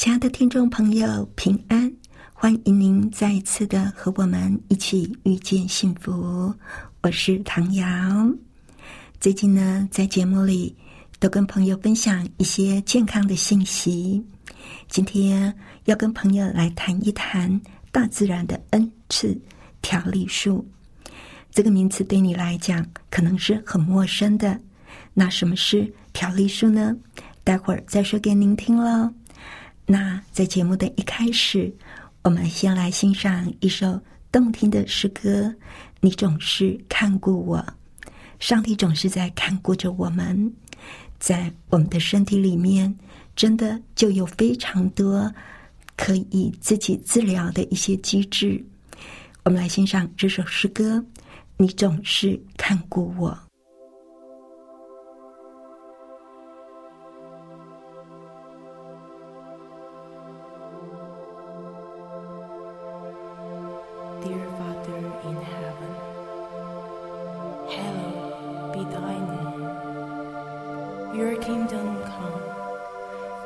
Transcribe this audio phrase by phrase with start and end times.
[0.00, 1.92] 亲爱的听众朋友，平安！
[2.32, 6.50] 欢迎您再一次的和我们一起遇见幸福。
[7.02, 7.86] 我是唐瑶。
[9.20, 10.74] 最近呢，在节目里。
[11.18, 14.24] 都跟朋友分享一些健康的信息。
[14.88, 15.54] 今天
[15.84, 17.60] 要跟朋友来谈一谈
[17.92, 19.38] 大自然的恩赐——
[19.82, 20.66] 调理树。
[21.50, 24.58] 这个名词对你来讲可能是很陌生的。
[25.12, 26.96] 那什么是调理树呢？
[27.44, 29.12] 待会儿再说给您听喽。
[29.92, 31.74] 那在节目的一开始，
[32.22, 35.52] 我们先来欣赏一首动听的诗歌。
[36.00, 37.66] 你总是看顾我，
[38.38, 40.54] 上帝总是在看顾着我们。
[41.18, 42.96] 在我们的身体里面，
[43.34, 45.28] 真的就有非常多
[45.96, 48.64] 可以自己治疗的一些机制。
[49.42, 51.04] 我们来欣赏这首诗歌：
[51.56, 53.36] 你总是看顾我。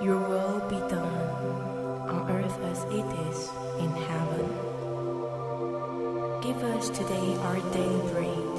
[0.04, 1.16] Your will be done
[2.12, 3.48] on earth as it is
[3.80, 4.44] in heaven.
[6.44, 8.54] Give us today our daily bread,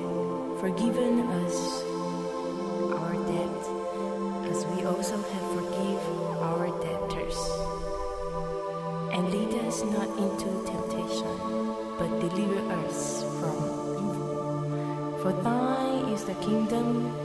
[0.59, 1.83] Forgive us
[2.97, 3.61] our debt
[4.49, 7.37] as we also have forgiven our debtors.
[9.13, 11.37] And lead us not into temptation,
[12.01, 12.57] but deliver
[12.89, 13.53] us from
[14.01, 15.19] evil.
[15.21, 17.24] For thine is the kingdom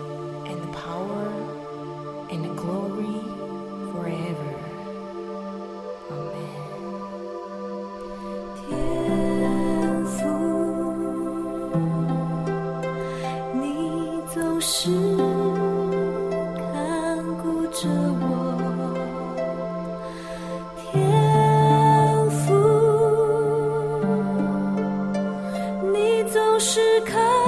[27.01, 27.40] 可。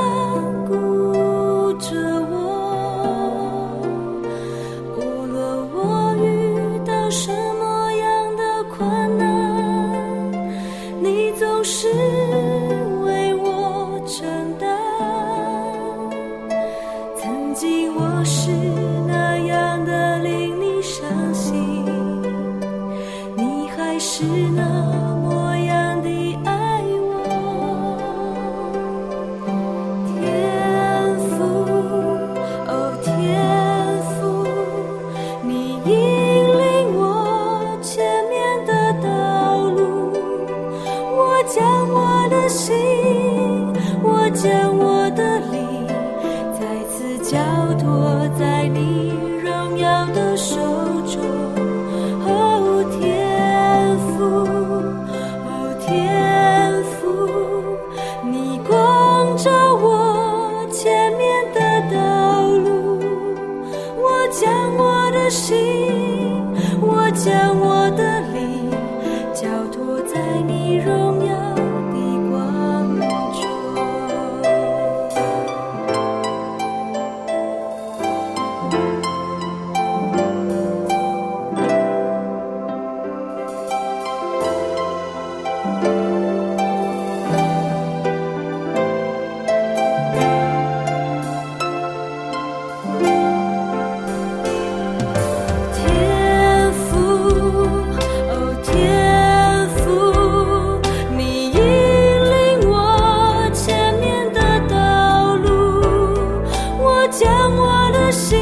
[108.12, 108.38] 心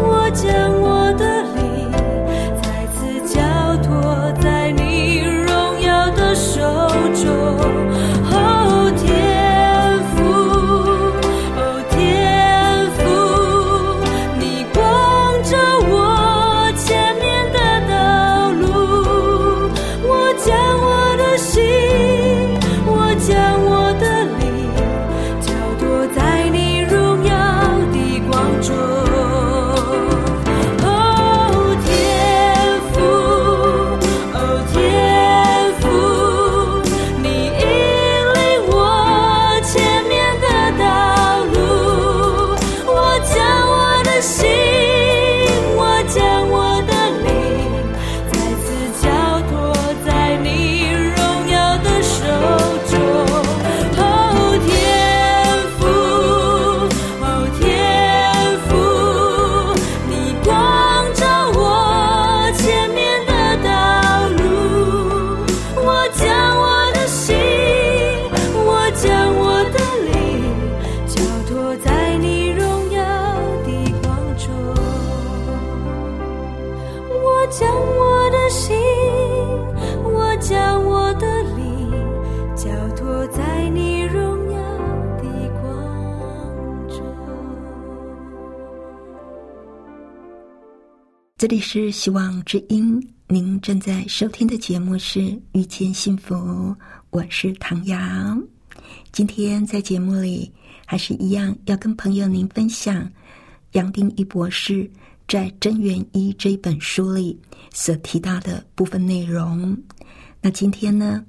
[0.00, 0.97] 我将我
[91.70, 95.20] 是希望之音，您正在收听的节目是
[95.52, 96.34] 《遇见幸福》，
[97.10, 98.42] 我是唐阳。
[99.12, 100.50] 今天在节目里，
[100.86, 103.06] 还是一样要跟朋友您分享
[103.72, 104.90] 杨定一博士
[105.28, 107.38] 在《真元一》这一本书里
[107.70, 109.76] 所提到的部分内容。
[110.40, 111.22] 那今天呢，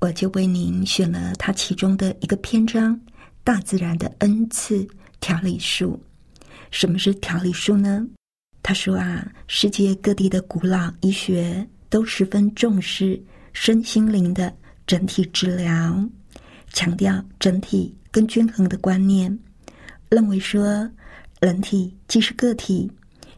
[0.00, 3.00] 我就为您选了他其中的一个篇章——
[3.42, 4.86] 大自然的恩赐
[5.18, 5.98] 调理术。
[6.70, 8.06] 什么是调理术呢？
[8.62, 13.20] 他说啊，世界各地的古老医学都十分重视
[13.52, 14.54] 身心灵的
[14.86, 16.08] 整体治疗，
[16.72, 19.36] 强调整体跟均衡的观念，
[20.08, 20.88] 认为说
[21.40, 22.90] 人体既是个体，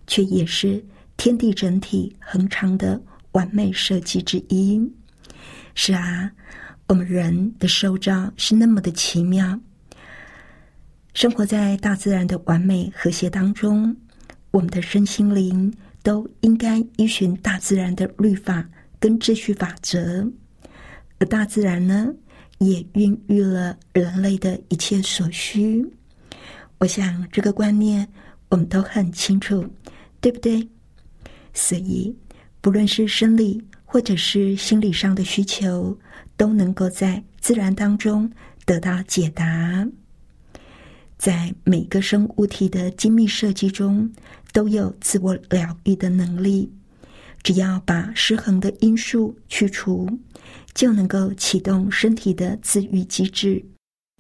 [0.07, 0.85] 却也是
[1.17, 3.01] 天地整体恒常的
[3.33, 4.79] 完美设计之一。
[5.75, 6.31] 是啊，
[6.87, 9.59] 我们人的受造是那么的奇妙，
[11.15, 13.97] 生活在大自然的完美和谐当中。
[14.55, 18.65] 我们的身心灵都应该依循大自然的律法
[19.01, 20.31] 跟秩序法则，
[21.19, 22.15] 而大自然呢，
[22.59, 25.85] 也孕育了人类的一切所需。
[26.79, 28.09] 我想这个观念
[28.49, 29.69] 我们都很清楚，
[30.21, 30.69] 对不对？
[31.53, 32.17] 所以，
[32.61, 35.99] 不论是生理或者是心理上的需求，
[36.37, 38.31] 都能够在自然当中
[38.65, 39.85] 得到解答。
[41.19, 44.11] 在每个生物体的精密设计中。
[44.53, 46.73] 都有自我疗愈的能力，
[47.43, 50.09] 只要把失衡的因素去除，
[50.75, 53.61] 就能够启动身体的自愈机制，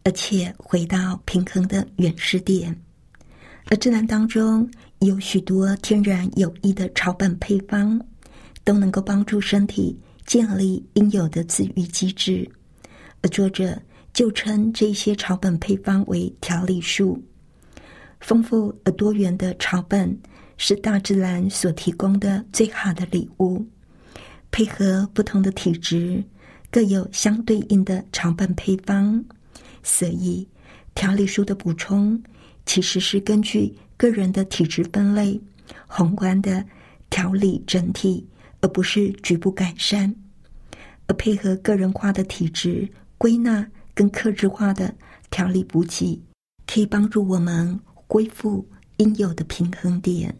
[0.02, 2.76] 而且回到平衡的原始点。
[3.66, 4.68] 而自然当中
[4.98, 8.04] 有许多天然有益的草本配方，
[8.64, 9.96] 都能够帮助身体
[10.26, 12.50] 建立应有的自愈机制。
[13.22, 13.80] 而作者
[14.14, 17.22] 就称这些草本配方为调理术。
[18.20, 20.18] 丰富而多元的草本
[20.56, 23.62] 是大自然所提供的最好的礼物。
[24.50, 26.22] 配合不同的体质，
[26.70, 29.22] 各有相对应的草本配方。
[29.82, 30.48] 所以，
[30.94, 32.22] 调理书的补充
[32.64, 35.38] 其实是根据个人的体质分类，
[35.86, 36.64] 宏观的
[37.10, 38.26] 调理整体，
[38.60, 40.14] 而不是局部改善。
[41.08, 42.88] 而配合个人化的体质
[43.18, 44.94] 归纳跟克制化的
[45.30, 46.20] 调理补给，
[46.66, 47.78] 可以帮助我们。
[48.06, 48.64] 恢复
[48.98, 50.32] 应有的平衡点。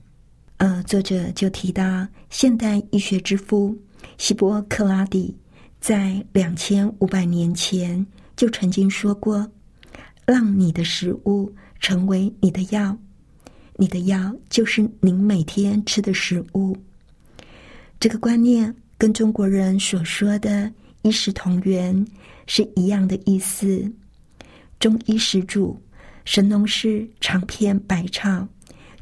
[0.58, 3.76] 呃，作者就提到，现代医学之父
[4.16, 5.37] 希波克拉底
[5.80, 8.06] 在两千五百年前
[8.37, 9.50] 就曾经说过
[10.25, 12.96] ：“让你的食物成为你的药，
[13.75, 16.76] 你的药就是您每天吃的食物。”
[17.99, 20.70] 这个观念跟中国人所说的
[21.02, 22.06] “医食同源”
[22.46, 23.92] 是一样的意思。
[24.78, 25.78] 中医始祖。
[26.26, 28.48] 神农氏长篇百草，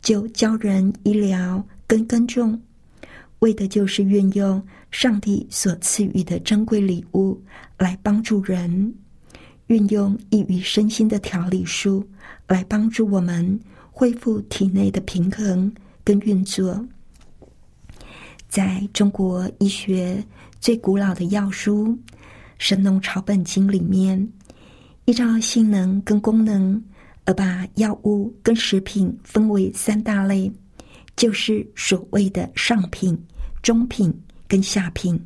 [0.00, 2.61] 就教人医疗跟耕种，
[3.38, 7.40] 为的就是运用上帝所赐予的珍贵礼物
[7.78, 8.92] 来帮助人，
[9.68, 12.04] 运用益于身心的调理术
[12.49, 13.61] 来帮助我们
[13.92, 15.72] 恢复体内的平衡
[16.02, 16.84] 跟运作。
[18.49, 20.20] 在中国医学
[20.61, 21.87] 最古老的药书
[22.62, 24.16] 《神农草本经》里面，
[25.07, 26.81] 依照性能跟功能。
[27.25, 30.50] 而把药物跟食品分为三大类，
[31.16, 33.21] 就是所谓的上品、
[33.62, 34.16] 中品
[34.47, 35.21] 跟下品。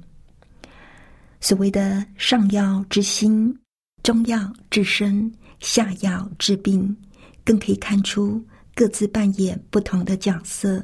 [1.39, 3.55] 所谓的上药治心，
[4.03, 6.97] 中药治身，下药治病，
[7.45, 8.43] 更可以看出
[8.75, 10.83] 各自扮演不同的角色。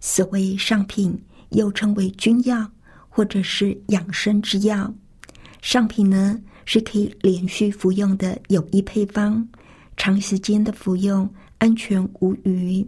[0.00, 1.18] 所谓上品，
[1.50, 2.70] 又称为君药
[3.08, 4.92] 或者是养生之药。
[5.62, 9.48] 上品呢，是可以连续服用的有益配方。
[9.96, 11.28] 长时间的服用
[11.58, 12.84] 安全无虞，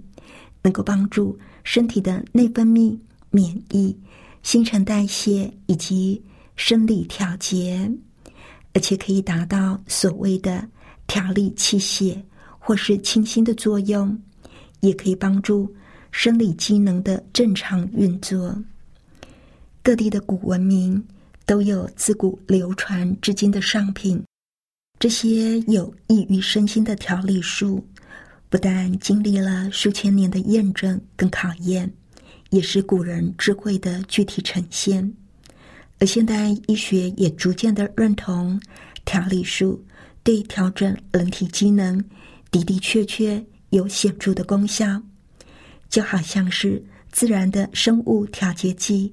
[0.62, 2.98] 能够帮助身体的内分泌、
[3.30, 3.96] 免疫、
[4.42, 6.20] 新陈代谢以及
[6.56, 7.88] 生理调节，
[8.72, 10.66] 而且可以达到所谓的
[11.06, 12.20] 调理气血
[12.58, 14.18] 或是清新的作用，
[14.80, 15.72] 也可以帮助
[16.10, 18.60] 生理机能的正常运作。
[19.82, 21.00] 各地的古文明
[21.46, 24.22] 都有自古流传至今的上品。
[24.98, 27.86] 这些有益于身心的调理术，
[28.48, 31.92] 不但经历了数千年的验证跟考验，
[32.50, 35.12] 也是古人智慧的具体呈现。
[35.98, 38.60] 而现代医学也逐渐的认同
[39.04, 39.84] 调理术
[40.22, 42.02] 对调整人体机能
[42.50, 45.02] 的的确确有显著的功效，
[45.88, 49.12] 就好像是自然的生物调节剂，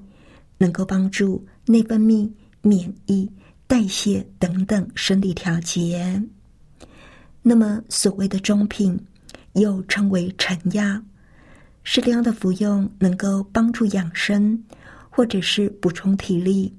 [0.57, 3.30] 能够帮助内分泌、免疫。
[3.68, 6.22] 代谢等等生理调节。
[7.41, 9.00] 那么，所谓的中品，
[9.53, 11.01] 又称为成药，
[11.82, 14.62] 适量的服用能够帮助养生，
[15.10, 16.75] 或者是补充体力，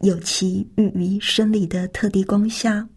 [0.00, 2.88] 有其寓于生理的特定功效。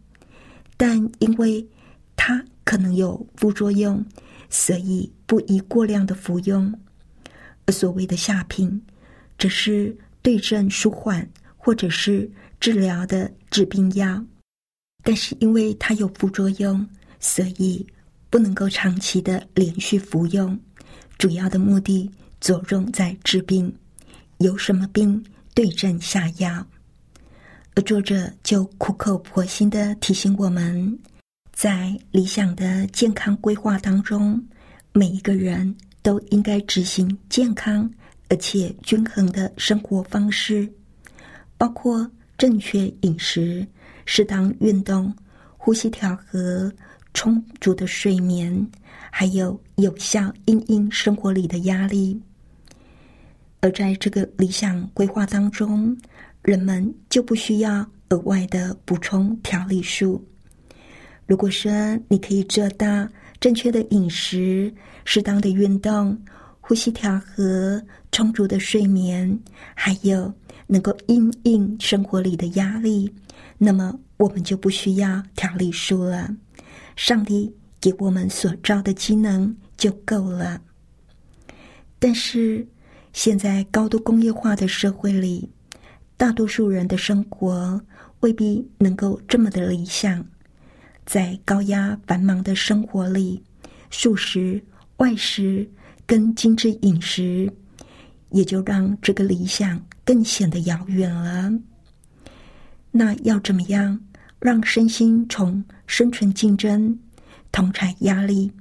[0.77, 1.67] 但因为
[2.15, 4.01] 它可能有副作用，
[4.50, 6.74] 所以不宜过量的服用。
[7.65, 8.82] 而所谓的下品，
[9.38, 9.94] 只是
[10.25, 12.27] 对症舒缓或者是
[12.60, 14.25] 治疗的治病药。
[15.03, 16.84] 但是因为它有副作用，
[17.20, 17.86] 所以
[18.32, 20.60] 不能够长期的连续服用。
[21.20, 22.10] 主要的目的
[22.41, 23.72] 着重在治病，
[24.39, 26.65] 有什么病对症下药。
[27.75, 30.98] 而作者就苦口婆心的提醒我们，
[31.53, 34.44] 在理想的健康规划当中，
[34.91, 37.88] 每一个人都应该执行健康
[38.29, 40.67] 而且均衡的生活方式，
[41.58, 43.65] 包括正确饮食。
[44.08, 45.12] 适当运动、
[45.58, 46.72] 呼吸调和、
[47.15, 48.70] 充足的睡眠，
[49.10, 52.22] 还有有效应应生活里的压力。
[53.62, 55.98] 而在这个理想规划当中，
[56.44, 60.24] 人们就不需要额外的补充调理素。
[61.25, 61.72] 如果说
[62.08, 64.72] 你可以做到正确的饮食、
[65.03, 66.15] 适当的运动、
[66.67, 67.79] 呼吸调和、
[68.12, 69.39] 充足的睡眠，
[69.75, 70.34] 还有
[70.65, 73.07] 能够应应生活里的压力。
[73.55, 76.27] 那么我们就不需要调理书了，
[76.95, 80.60] 上帝给我们所造的机能就够了。
[82.00, 82.67] 但是
[83.13, 85.48] 现在高度工业化的社会里，
[86.17, 87.79] 大多数人的生活
[88.22, 90.25] 未必能够这么的理想。
[91.05, 93.43] 在高压繁忙的生活里，
[93.91, 94.60] 素食、
[94.98, 95.69] 外食
[96.05, 97.51] 跟精致饮食，
[98.31, 101.51] 也就让这个理想更显得遥远了。
[102.91, 104.00] 那要怎么样
[104.39, 106.97] 让身心从生存竞争、
[107.51, 108.51] 同产压力、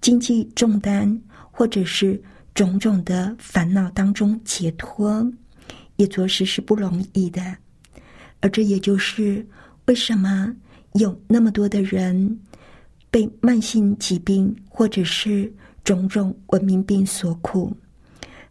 [0.00, 2.22] 经济重担，或者是
[2.54, 5.30] 种种的烦恼当中解脱，
[5.96, 7.56] 也着实是不容易的。
[8.40, 9.44] 而这也就是
[9.86, 10.54] 为什么
[10.92, 12.38] 有那么多的人
[13.10, 15.52] 被慢性疾病或者是
[15.86, 17.74] 种种文明病所苦，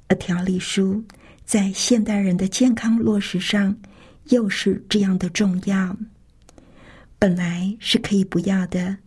[0.08, 1.04] 而调理书
[1.44, 3.76] 在现代人的健康落实上。
[4.30, 5.96] 又是这样的重要，
[7.20, 8.98] 本来是可以不要的，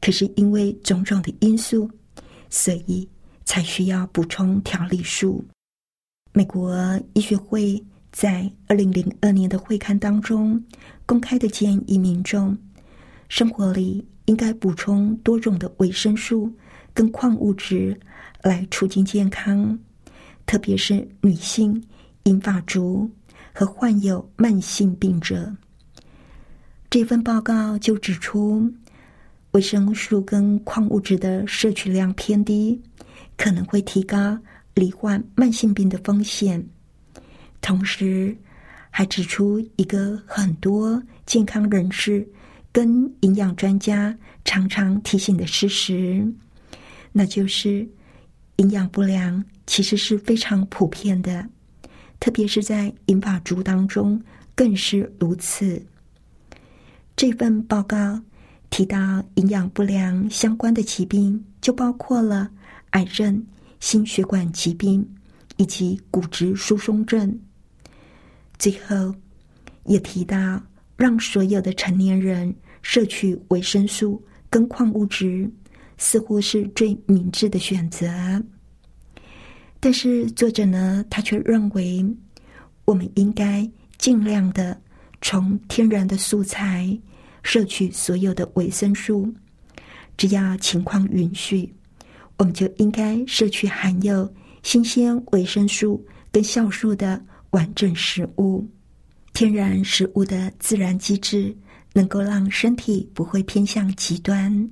[0.00, 1.90] 可是因为种种的因素，
[2.48, 3.08] 所以
[3.44, 5.44] 才需要补充调理书。
[6.32, 6.78] 美国
[7.14, 10.64] 医学会在二零零二年的会刊当中
[11.04, 12.56] 公开的建议民众，
[13.28, 16.48] 生活里应该补充多种的维生素
[16.94, 17.98] 跟矿物质
[18.42, 19.78] 来促进健康，
[20.46, 21.82] 特别是女性、
[22.24, 23.10] 银发族。
[23.52, 25.52] 和患有慢性病者，
[26.88, 28.72] 这份报告就指出，
[29.50, 32.80] 维生素跟矿物质的摄取量偏低，
[33.36, 34.38] 可能会提高
[34.72, 36.64] 罹患慢性病的风险。
[37.60, 38.34] 同时，
[38.88, 42.26] 还指出一个很多健康人士
[42.70, 46.24] 跟营养专家常常提醒的事实，
[47.12, 47.88] 那就是
[48.56, 51.46] 营养不良其实是非常普遍的。
[52.18, 54.22] 特别是在银发族当中
[54.54, 55.82] 更是如此。
[57.16, 58.20] 这份报告
[58.68, 62.50] 提到营养不良相关的疾病，就包括了
[62.90, 63.44] 癌症、
[63.80, 65.06] 心血管疾病
[65.56, 67.40] 以及骨质疏松症。
[68.58, 69.14] 最后
[69.84, 70.62] 也提到，
[70.96, 75.50] 让所有的成年人摄取维生素跟矿物质，
[76.02, 78.08] 似乎是最明智的选择。
[79.78, 82.04] 但是作者呢，他却认为，
[82.86, 84.80] 我们应该尽量的
[85.20, 86.98] 从天然的素材
[87.42, 89.32] 摄取所有的维生素，
[90.16, 91.70] 只要情况允许，
[92.38, 94.30] 我们就应该摄取含有
[94.62, 96.02] 新鲜维生素
[96.32, 98.66] 跟酵素的完整食物。
[99.34, 101.54] 天然食物的自然机制
[101.92, 104.70] 能够让身体不会偏向极端。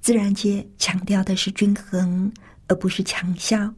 [0.00, 2.32] 自然界强调的是均衡，
[2.68, 3.72] 而不是强效。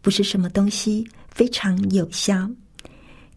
[0.00, 2.50] 不是什么东西非常有效，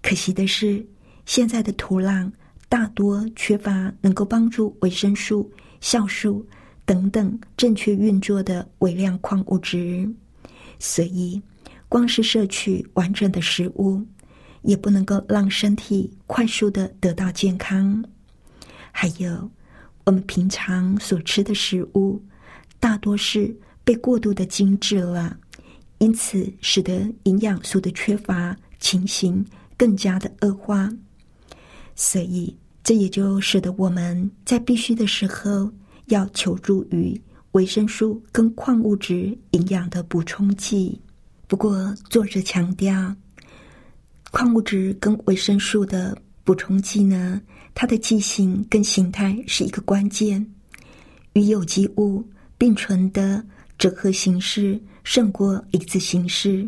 [0.01, 0.83] 可惜的是，
[1.27, 2.31] 现在的土壤
[2.67, 5.47] 大多缺乏能够帮助维生素、
[5.79, 6.43] 酵素
[6.83, 10.11] 等等正确运作的微量矿物质，
[10.79, 11.39] 所以
[11.87, 14.03] 光是摄取完整的食物，
[14.63, 18.03] 也不能够让身体快速的得到健康。
[18.91, 19.51] 还有，
[20.05, 22.21] 我们平常所吃的食物，
[22.79, 25.37] 大多是被过度的精致了。
[25.97, 29.43] 因此，使得营养素的缺乏情形
[29.77, 30.89] 更加的恶化。
[31.95, 35.71] 所以，这也就使得我们在必须的时候
[36.07, 37.19] 要求助于
[37.53, 40.99] 维生素跟矿物质营养的补充剂。
[41.47, 43.15] 不过，作者强调，
[44.31, 47.41] 矿物质跟维生素的补充剂呢，
[47.75, 50.43] 它的剂型跟形态是一个关键。
[51.33, 52.27] 与有机物
[52.57, 53.45] 并存的
[53.77, 56.67] 折合形式胜过离子形式。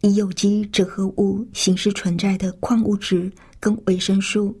[0.00, 4.58] 以有机折合物形式存在的矿物质跟维生素，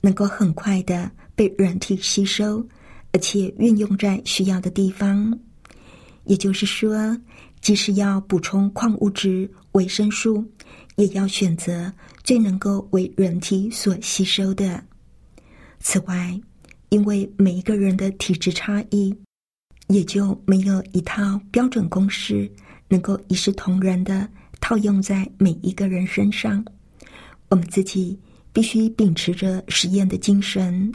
[0.00, 2.66] 能够很快的被人体吸收，
[3.12, 5.38] 而且运用在需要的地方。
[6.24, 7.16] 也就是说，
[7.60, 10.44] 即使要补充矿物质、维生素，
[10.96, 11.92] 也要选择
[12.24, 14.82] 最能够为人体所吸收的。
[15.80, 16.40] 此外，
[16.90, 19.14] 因为每一个人的体质差异，
[19.88, 22.50] 也就没有一套标准公式
[22.88, 24.28] 能够一视同仁的。
[24.62, 26.62] 套用在每一个人身上，
[27.48, 28.16] 我们自己
[28.52, 30.92] 必须秉持着实验的精神，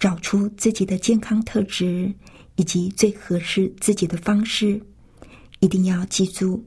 [0.00, 2.12] 找出自己的健康特质
[2.56, 4.82] 以及最合适自己的方式。
[5.60, 6.62] 一定要记住，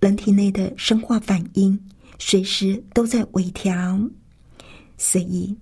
[0.00, 1.76] 人体内的生化反应
[2.18, 3.98] 随时都在微调，
[4.98, 5.56] 所以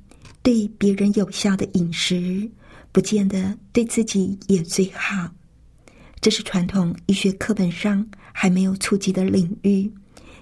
[0.48, 2.50] 对别人有效的饮食，
[2.90, 5.30] 不见得对自己也最好。
[6.22, 9.92] 这是传统医学课本上还没有触及的领域。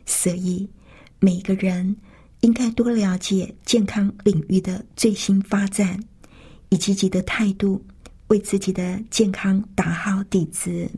[0.05, 0.71] 所以，
[1.19, 1.97] 每个人
[2.43, 6.01] 应该多了解健康领域的最新发展，
[6.69, 7.85] 以积极的态度
[8.29, 10.89] 为自己的健康打好底子。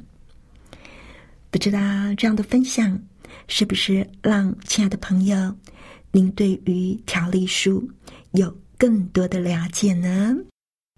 [1.50, 1.80] 不知道
[2.18, 3.00] 这样的分享
[3.46, 5.56] 是不是让亲爱的朋友
[6.12, 7.90] 您对于调理术
[8.32, 10.36] 有更多的了解呢？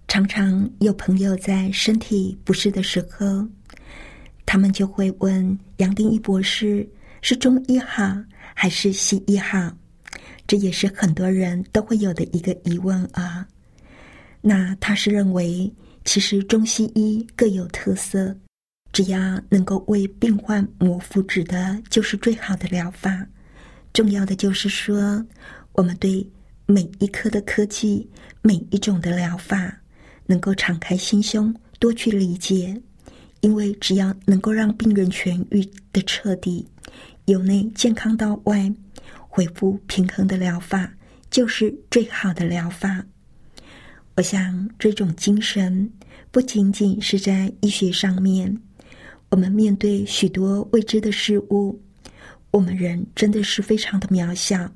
[0.07, 3.49] 常常有朋友在身体不适的时候，
[4.45, 6.87] 他们就会问杨定一博士。
[7.23, 8.17] 是中医好
[8.55, 9.71] 还是西医好？
[10.47, 13.47] 这也是很多人都会有的一个疑问啊。
[14.41, 15.71] 那他是认为，
[16.05, 18.35] 其实中西医各有特色，
[18.91, 23.27] 只要能够为病患谋福祉的，就是最好的疗法。
[23.93, 25.23] 重要的就是说，
[25.73, 26.27] 我们对
[26.71, 28.09] 每一科的科技、
[28.43, 29.77] 每一种的疗法，
[30.27, 32.81] 能够敞开心胸，多去理解。
[33.41, 36.65] 因为只要能够让病人痊愈的彻底。
[37.25, 38.73] 由内健康到外，
[39.19, 40.93] 恢复平衡的疗法
[41.29, 43.05] 就是最好的疗法。
[44.15, 45.91] 我想，这种精神
[46.31, 48.57] 不仅仅是在医学上面。
[49.31, 51.81] 我们面对许多未知的事物，
[52.53, 54.71] 我们人真的是非常的渺小。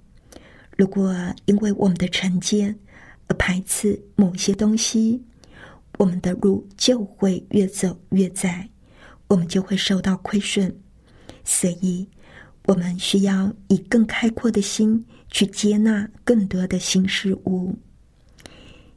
[0.77, 1.15] 如果
[1.47, 2.79] 因为我们的成见
[3.29, 5.23] 而排斥某些东西，
[5.99, 8.69] 我们的路就会越走越窄，
[9.29, 10.75] 我们就会受到亏损。
[11.45, 12.09] 所以。
[12.67, 17.77] 我们需要以更开阔的心去接纳更多的新事物。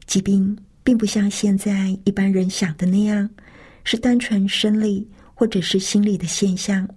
[0.06, 3.30] 疾病并不像现在一般人想的那样，
[3.84, 6.88] 是单纯生理或者是心理的现象。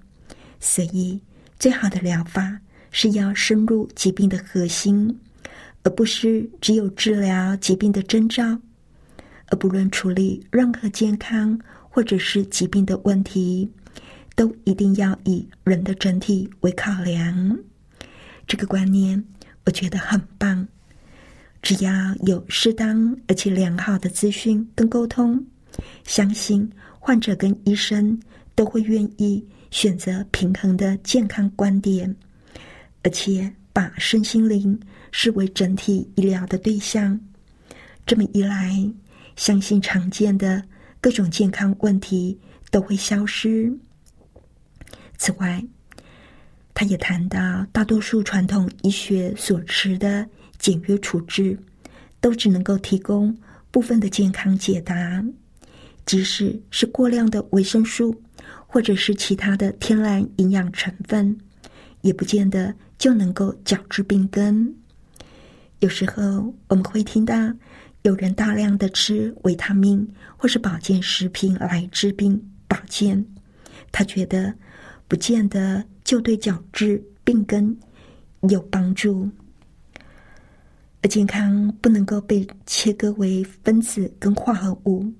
[0.60, 1.20] 所以，
[1.58, 2.56] 最好的疗法
[2.90, 5.18] 是要深入疾病的核心，
[5.82, 8.58] 而不是只有治疗疾病的征兆。
[9.46, 13.70] 而不论处理任何健康或者是疾病的问题。
[14.36, 17.58] 都一定要以人的整体为考量，
[18.46, 19.22] 这个观念
[19.66, 20.66] 我觉得很棒。
[21.60, 21.92] 只要
[22.24, 25.44] 有适当而且良好的资讯跟沟通，
[26.04, 28.18] 相信患者跟医生
[28.54, 32.16] 都会愿意选择平衡的健康观点，
[33.02, 34.78] 而且把身心灵
[35.12, 37.18] 视为整体医疗的对象。
[38.06, 38.74] 这么一来，
[39.36, 40.62] 相信常见的
[41.00, 42.38] 各种健康问题
[42.70, 43.72] 都会消失。
[45.16, 45.64] 此外，
[46.74, 50.26] 他也谈到，大多数传统医学所持的
[50.58, 51.58] 简约处置，
[52.20, 53.36] 都只能够提供
[53.70, 55.24] 部分的健康解答，
[56.06, 58.18] 即使是过量的维生素，
[58.66, 61.38] 或者是其他的天然营养成分，
[62.02, 64.74] 也不见得就能够矫治病根。
[65.80, 67.34] 有时候我们会听到
[68.02, 73.24] 有人大量的吃维他命或是保健食品来治病保健，
[73.92, 74.54] 他觉得。
[75.08, 77.76] 不见得就对矫治病根
[78.48, 79.28] 有帮助，
[81.02, 85.12] 而健康不能够被切割为分子跟化合物，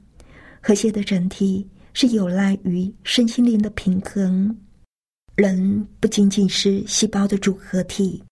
[0.61, 4.57] 和谐的整体是有赖于身心灵的平衡。
[5.41, 8.23] 人不仅仅是细胞的组合体，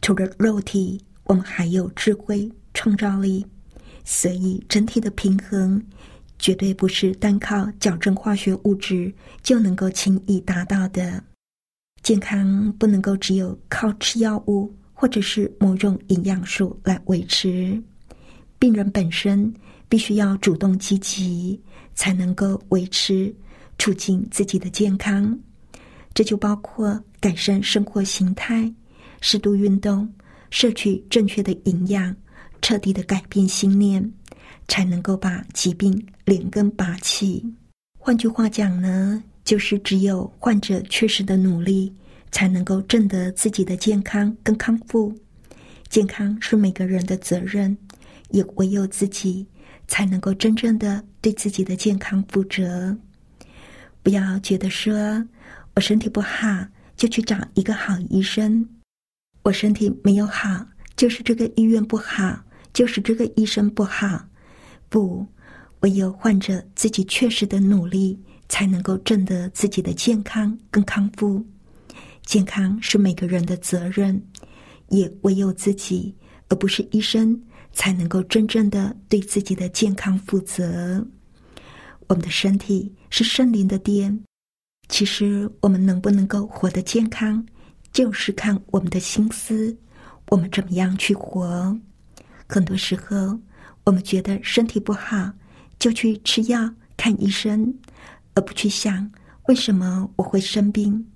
[0.00, 3.44] 除了肉体，我们还有智慧、创造力，
[4.02, 5.78] 所以整体的平衡。
[6.38, 11.22] 绝对不是单靠矫正化学物质就能够轻易达到的。
[12.02, 17.78] 健康不能够只有靠吃药物或者是某种营养素来维持。
[18.58, 19.52] 病人本身
[19.86, 21.60] 必须要主动积极，
[21.94, 23.34] 才能够维持
[23.78, 25.38] 促进自己的健康。
[26.18, 28.68] 这就包括改善生活形态、
[29.20, 30.12] 适度运动、
[30.50, 32.12] 摄取正确的营养、
[32.60, 34.02] 彻底的改变信念，
[34.66, 37.46] 才能够把疾病连根拔起。
[37.96, 41.94] 换句话讲呢，就是只有患者确实的努力，
[42.32, 45.14] 才能够挣得自己的健康跟康复。
[45.88, 47.78] 健康是每个人的责任，
[48.30, 49.46] 也唯有自己。
[49.86, 52.98] 才能够真正的对自己的健康负责。
[54.02, 55.24] 不要觉得说
[55.78, 56.48] 我身体不好
[56.96, 58.68] 就去找一个好医生，
[59.44, 62.36] 我身体没有好就是这个医院不好，
[62.72, 64.26] 就是这个医生不好。
[64.88, 65.24] 不，
[65.82, 71.46] 唯有患者自己确实的努力，才能够挣得自己的健康跟康复。
[72.24, 74.20] 健康是每个人的责任，
[74.88, 76.12] 也唯有自己，
[76.48, 77.40] 而不是医生。
[77.72, 81.06] 才能够真正的对自己的健康负责。
[82.08, 84.24] 我们的身体是圣灵的殿，
[84.88, 87.44] 其实我们能不能够活得健康，
[87.92, 89.76] 就是看我们的心思，
[90.28, 91.78] 我们怎么样去活。
[92.48, 93.38] 很多时候，
[93.84, 95.30] 我们觉得身体不好，
[95.78, 97.74] 就去吃药、看医生，
[98.34, 99.10] 而不去想
[99.46, 101.06] 为什么我会生病。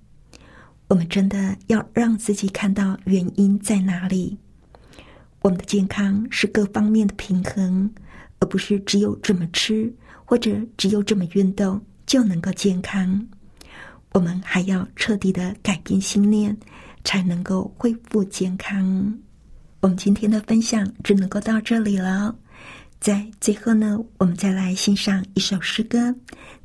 [0.88, 4.36] 我们真的要让自己看到原因在哪里。
[5.40, 7.90] 我们的健康是各方面的平衡，
[8.38, 9.90] 而不是只有这么吃
[10.26, 13.26] 或者只有这么运动就能够健康。
[14.14, 16.56] 我们还要彻底的改变信念，
[17.02, 19.18] 才能够恢复健康。
[19.80, 22.34] 我们今天的分享只能够到这里了。
[23.00, 25.98] 在最后呢，我们再来欣赏一首诗歌，《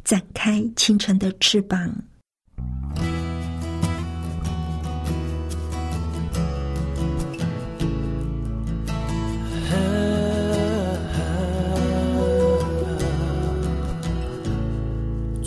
[0.03, 1.89] 展开清晨的翅膀》。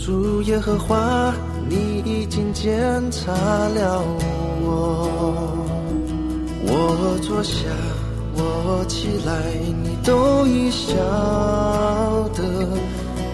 [0.03, 1.33] 主耶和华，
[2.31, 2.71] 经检
[3.11, 4.03] 查了
[4.63, 5.09] 我。
[6.63, 7.67] 我坐下，
[8.35, 9.33] 我起来，
[9.83, 10.95] 你都已晓
[12.33, 12.43] 得。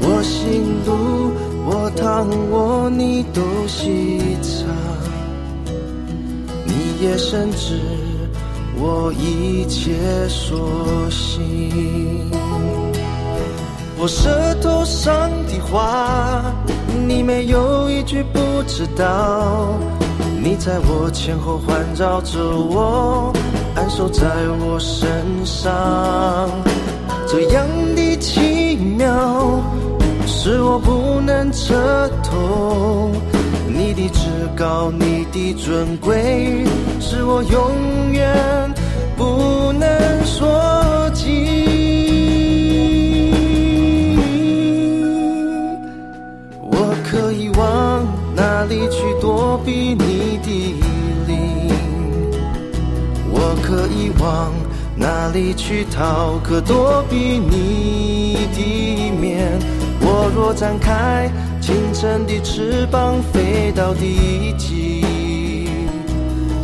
[0.00, 1.30] 我行路，
[1.66, 4.66] 我躺卧，你都细察。
[6.64, 7.78] 你也深知
[8.78, 9.92] 我一切
[10.28, 12.30] 所行。
[13.98, 16.54] 我舌头上的话，
[17.06, 19.78] 你没有一句不知道。
[20.42, 23.32] 你在我前后环绕着我，
[23.74, 24.26] 安守在
[24.60, 25.06] 我身
[25.44, 25.72] 上，
[27.28, 29.62] 这样的奇妙，
[30.26, 33.10] 是我不能彻透。
[33.68, 36.64] 你的至高，你的尊贵，
[37.00, 38.74] 是我永远
[39.16, 39.88] 不能
[40.24, 41.85] 说尽。
[48.68, 50.74] 里去躲避你的
[51.26, 51.70] 灵，
[53.30, 54.52] 我可以往
[54.96, 56.38] 哪里去逃？
[56.42, 59.58] 可躲避你的面。
[60.00, 65.66] 我若展开清晨的翅膀，飞到地极，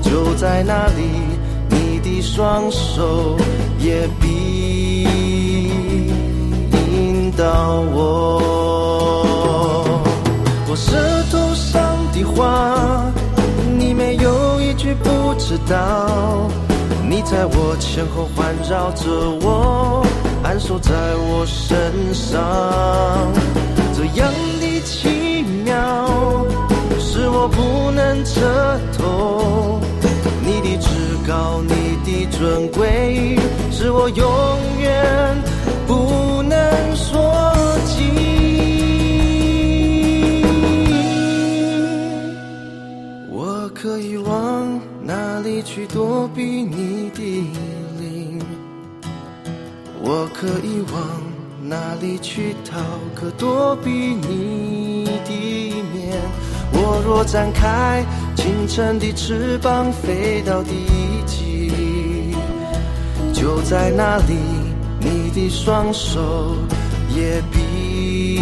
[0.02, 1.02] 就在那里，
[1.68, 3.36] 你的双手
[3.80, 5.04] 也必
[6.72, 8.61] 引导我。
[10.72, 10.96] 我舌
[11.30, 11.82] 头上。
[12.14, 13.12] 的话，
[13.78, 16.48] 你没有一句不知道。
[17.06, 19.04] 你在我前后环绕着
[19.42, 20.06] 我，
[20.42, 22.40] 安守在我身上，
[23.94, 25.76] 这样的奇妙，
[26.98, 28.40] 是我不能彻
[28.96, 29.78] 透。
[30.42, 30.88] 你的至
[31.28, 33.38] 高，你的尊贵，
[33.70, 34.26] 是我永
[34.80, 35.36] 远
[35.86, 37.51] 不能说。
[43.92, 47.20] 可以往哪里去躲避你的
[48.00, 48.40] 灵，
[50.00, 51.20] 我可以往
[51.68, 52.80] 哪里去逃？
[53.14, 56.18] 可躲避你的面。
[56.72, 58.02] 我若展开
[58.34, 60.70] 清晨的翅膀，飞到地
[61.26, 61.70] 极，
[63.34, 64.38] 就在那里，
[65.00, 66.56] 你的双手
[67.14, 68.40] 也必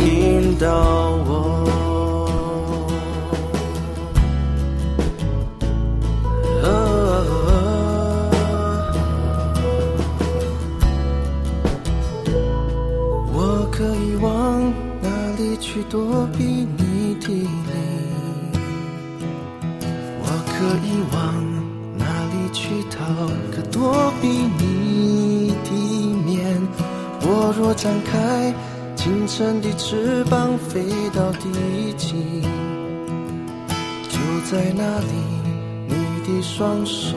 [0.00, 0.66] 引导
[1.24, 1.55] 我。
[15.88, 17.46] 躲避你的灵，
[20.20, 21.16] 我可以往
[21.96, 22.98] 哪里去逃？
[23.54, 25.70] 可躲避你的
[26.24, 26.34] 面。
[27.22, 28.52] 我若展开，
[28.96, 31.48] 清晨的翅膀飞到地
[31.96, 32.42] 极，
[34.08, 34.18] 就
[34.50, 35.06] 在那里，
[35.86, 35.94] 你
[36.26, 37.16] 的双手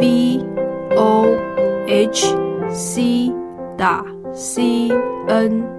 [0.00, 0.44] v
[0.96, 1.26] o
[1.86, 2.34] h
[2.70, 3.32] c
[3.76, 4.90] 打 c
[5.28, 5.77] n。